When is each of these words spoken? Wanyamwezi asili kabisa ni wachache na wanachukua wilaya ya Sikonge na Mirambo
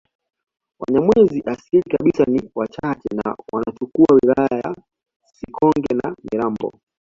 Wanyamwezi 0.79 1.43
asili 1.45 1.83
kabisa 1.83 2.23
ni 2.27 2.51
wachache 2.55 3.09
na 3.15 3.35
wanachukua 3.53 4.15
wilaya 4.23 4.59
ya 4.63 4.75
Sikonge 5.33 5.93
na 6.03 6.15
Mirambo 6.31 6.73